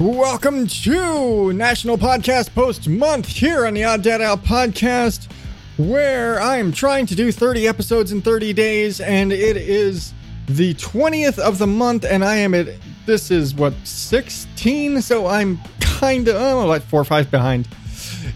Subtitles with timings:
[0.00, 5.30] Welcome to National Podcast Post Month here on the Odd Dad Out podcast,
[5.76, 10.14] where I'm trying to do 30 episodes in 30 days, and it is
[10.46, 12.68] the 20th of the month, and I am at
[13.04, 17.68] this is what 16, so I'm kind of oh like four or five behind.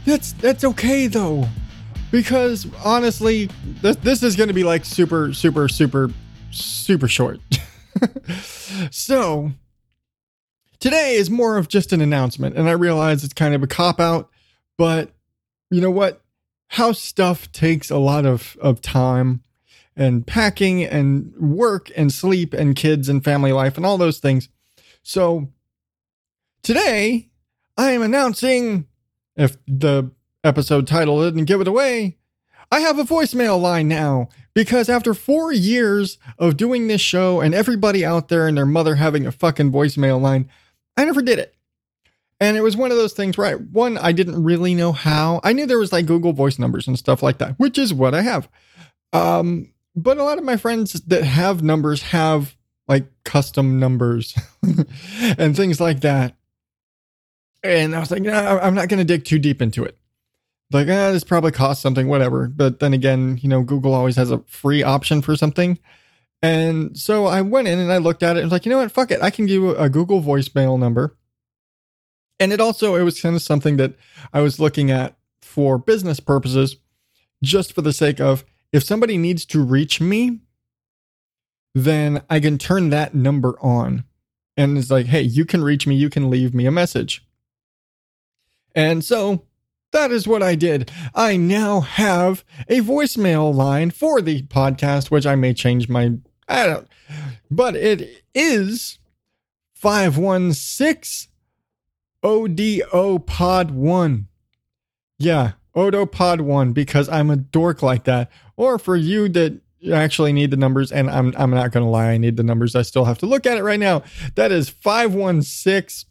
[0.04, 1.48] That's that's okay though,
[2.10, 3.48] because honestly,
[3.80, 6.10] this this is going to be like super super super
[6.50, 7.40] super short.
[8.90, 9.50] so
[10.84, 13.98] today is more of just an announcement, and I realize it's kind of a cop
[13.98, 14.28] out,
[14.76, 15.12] but
[15.70, 16.20] you know what?
[16.66, 19.42] House stuff takes a lot of, of time
[19.96, 24.50] and packing and work and sleep and kids and family life and all those things.
[25.02, 25.48] So
[26.62, 27.30] today
[27.78, 28.86] I am announcing,
[29.36, 30.10] if the
[30.44, 32.18] episode title didn't give it away,
[32.70, 37.54] I have a voicemail line now because after four years of doing this show and
[37.54, 40.50] everybody out there and their mother having a fucking voicemail line,
[40.96, 41.54] I never did it.
[42.40, 45.40] And it was one of those things I, one, I didn't really know how.
[45.44, 48.14] I knew there was like Google voice numbers and stuff like that, which is what
[48.14, 48.48] I have.
[49.12, 52.56] Um, but a lot of my friends that have numbers have
[52.88, 54.36] like custom numbers
[55.38, 56.36] and things like that.
[57.62, 59.96] And I was like, nah, I'm not going to dig too deep into it.
[60.70, 62.48] Like, ah, this probably costs something, whatever.
[62.48, 65.78] But then again, you know, Google always has a free option for something.
[66.44, 68.76] And so I went in and I looked at it and was like, you know
[68.76, 68.92] what?
[68.92, 69.22] Fuck it.
[69.22, 71.16] I can give a Google voicemail number.
[72.38, 73.94] And it also, it was kind of something that
[74.30, 76.76] I was looking at for business purposes,
[77.42, 80.40] just for the sake of if somebody needs to reach me,
[81.74, 84.04] then I can turn that number on.
[84.54, 87.26] And it's like, hey, you can reach me, you can leave me a message.
[88.74, 89.46] And so
[89.92, 90.90] that is what I did.
[91.14, 96.66] I now have a voicemail line for the podcast, which I may change my I
[96.66, 96.88] don't,
[97.50, 98.98] but it is
[99.74, 101.30] 516
[102.22, 104.28] ODO Pod 1.
[105.18, 108.30] Yeah, Odo Pod 1 because I'm a dork like that.
[108.56, 109.60] Or for you that
[109.92, 112.74] actually need the numbers, and I'm, I'm not going to lie, I need the numbers.
[112.74, 114.02] I still have to look at it right now.
[114.34, 116.10] That is 516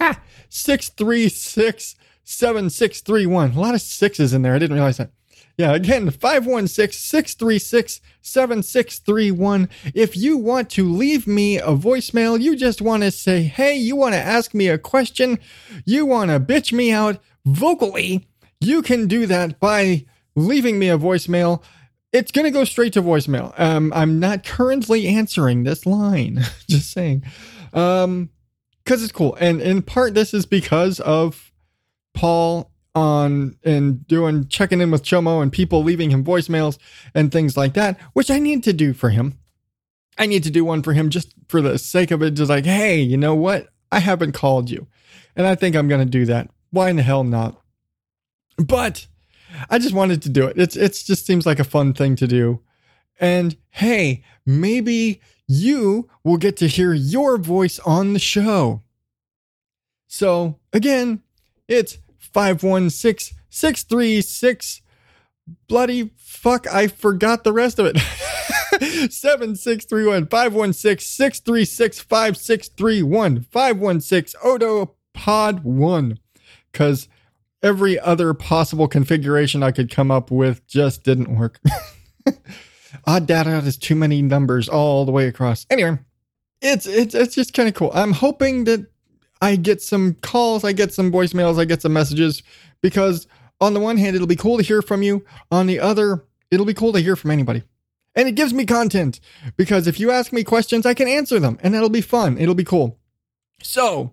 [0.00, 3.52] ah, 636 7631.
[3.52, 4.54] A lot of sixes in there.
[4.54, 5.10] I didn't realize that.
[5.56, 9.68] Yeah, again, 516 636 7631.
[9.94, 13.94] If you want to leave me a voicemail, you just want to say, hey, you
[13.94, 15.38] want to ask me a question,
[15.84, 18.26] you want to bitch me out vocally,
[18.60, 21.62] you can do that by leaving me a voicemail.
[22.12, 23.58] It's going to go straight to voicemail.
[23.58, 27.24] Um, I'm not currently answering this line, just saying.
[27.72, 28.30] Um,
[28.84, 29.36] because it's cool.
[29.40, 31.52] And in part, this is because of
[32.12, 36.78] Paul on and doing checking in with Chomo and people leaving him voicemails
[37.14, 39.38] and things like that, which I need to do for him.
[40.16, 42.64] I need to do one for him just for the sake of it, just like,
[42.64, 43.68] hey, you know what?
[43.90, 44.86] I haven't called you.
[45.36, 46.50] And I think I'm gonna do that.
[46.70, 47.60] Why in the hell not?
[48.56, 49.06] But
[49.70, 50.58] I just wanted to do it.
[50.58, 52.60] It's it's just seems like a fun thing to do.
[53.20, 58.82] And hey, maybe you will get to hear your voice on the show.
[60.06, 61.22] So again,
[61.68, 61.98] it's
[62.32, 64.82] 516 636
[65.68, 67.98] bloody fuck I forgot the rest of it.
[69.12, 76.18] 7631 516 636 5631 516 Odo Pod 1
[76.72, 77.08] cuz
[77.62, 81.60] every other possible configuration I could come up with just didn't work.
[83.06, 85.66] Odd data is too many numbers all the way across.
[85.70, 85.98] Anyway
[86.64, 87.90] it's it's it's just kind of cool.
[87.94, 88.86] I'm hoping that
[89.40, 92.42] I get some calls, I get some voicemails, I get some messages
[92.80, 93.26] because
[93.60, 95.24] on the one hand, it'll be cool to hear from you.
[95.50, 97.62] On the other, it'll be cool to hear from anybody.
[98.14, 99.20] And it gives me content
[99.56, 102.38] because if you ask me questions, I can answer them and that'll be fun.
[102.38, 102.98] It'll be cool.
[103.62, 104.12] So,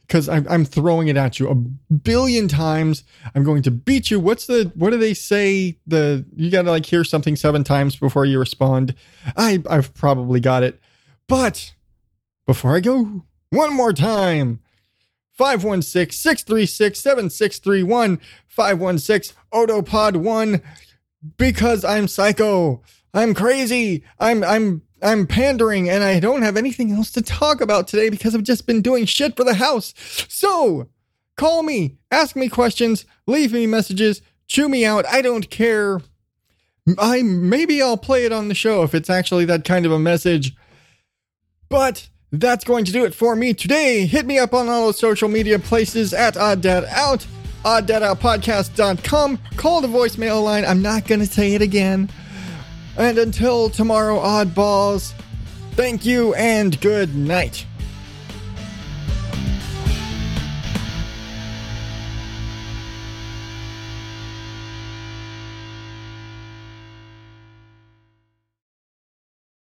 [0.00, 4.18] because I'm, throwing it at you a billion times, I'm going to beat you.
[4.18, 5.78] What's the, what do they say?
[5.86, 8.94] The, you got to like hear something seven times before you respond.
[9.36, 10.80] I, I've probably got it.
[11.28, 11.74] But
[12.46, 14.60] before I go one more time.
[15.32, 20.60] 516 636 7631 516 Odo Pod 1
[21.36, 22.82] because I'm psycho.
[23.14, 24.04] I'm crazy.
[24.18, 28.34] I'm I'm I'm pandering and I don't have anything else to talk about today because
[28.34, 29.94] I've just been doing shit for the house.
[30.28, 30.88] So,
[31.36, 35.06] call me, ask me questions, leave me messages, chew me out.
[35.06, 36.00] I don't care.
[36.98, 39.98] I maybe I'll play it on the show if it's actually that kind of a
[39.98, 40.54] message.
[41.70, 44.06] But that's going to do it for me today.
[44.06, 47.26] Hit me up on all the social media places at Odd Dad Out,
[47.64, 49.38] odddadoutpodcast.com.
[49.56, 50.64] Call the voicemail line.
[50.64, 52.08] I'm not going to say it again.
[52.96, 55.12] And until tomorrow, oddballs,
[55.72, 57.66] thank you and good night.